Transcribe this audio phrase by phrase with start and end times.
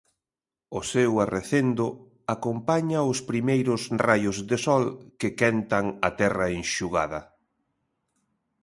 [0.79, 1.85] O seu arrecendo
[2.35, 4.83] acompaña os primeiros raios de sol
[5.19, 7.21] que quentan a terra enxugada.